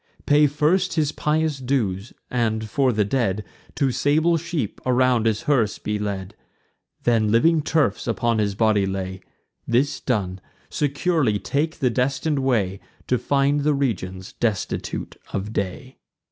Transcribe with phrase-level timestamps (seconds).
[0.25, 5.77] Pay first his pious dues; and, for the dead, Two sable sheep around his hearse
[5.77, 6.33] be led;
[7.03, 9.21] Then, living turfs upon his body lay:
[9.67, 10.41] This done,
[10.71, 12.79] securely take the destin'd way,
[13.09, 15.99] To find the regions destitute of day."